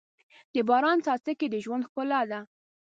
[0.53, 2.39] د باران څاڅکي د ژوند ښکلا ده.